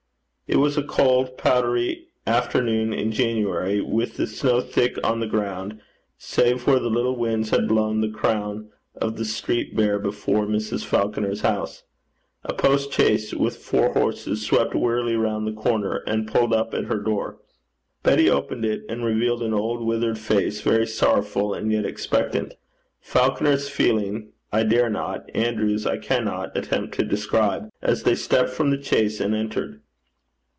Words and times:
It 0.53 0.57
was 0.59 0.77
a 0.77 0.83
cold, 0.83 1.37
powdery 1.37 2.09
afternoon 2.27 2.91
in 2.91 3.13
January, 3.13 3.79
with 3.79 4.17
the 4.17 4.27
snow 4.27 4.59
thick 4.59 4.97
on 5.01 5.21
the 5.21 5.25
ground, 5.25 5.79
save 6.17 6.67
where 6.67 6.77
the 6.77 6.89
little 6.89 7.15
winds 7.15 7.51
had 7.51 7.69
blown 7.69 8.01
the 8.01 8.09
crown 8.09 8.69
of 8.93 9.15
the 9.15 9.23
street 9.23 9.77
bare 9.77 9.97
before 9.97 10.45
Mrs. 10.45 10.83
Falconer's 10.85 11.39
house. 11.39 11.83
A 12.43 12.53
post 12.53 12.91
chaise 12.91 13.33
with 13.33 13.55
four 13.55 13.93
horses 13.93 14.41
swept 14.41 14.75
wearily 14.75 15.15
round 15.15 15.47
the 15.47 15.53
corner, 15.53 16.03
and 16.05 16.27
pulled 16.27 16.51
up 16.53 16.73
at 16.73 16.83
her 16.83 16.99
door. 16.99 17.37
Betty 18.03 18.29
opened 18.29 18.65
it, 18.65 18.83
and 18.89 19.05
revealed 19.05 19.41
an 19.43 19.53
old 19.53 19.81
withered 19.87 20.19
face 20.19 20.59
very 20.59 20.85
sorrowful, 20.85 21.53
and 21.53 21.71
yet 21.71 21.85
expectant. 21.85 22.55
Falconer's 22.99 23.69
feelings 23.69 24.29
I 24.51 24.63
dare 24.63 24.89
not, 24.89 25.29
Andrew's 25.33 25.85
I 25.87 25.97
cannot 25.97 26.57
attempt 26.57 26.93
to 26.95 27.05
describe, 27.05 27.69
as 27.81 28.03
they 28.03 28.15
stepped 28.15 28.49
from 28.49 28.69
the 28.69 28.83
chaise 28.83 29.21
and 29.21 29.33
entered. 29.33 29.79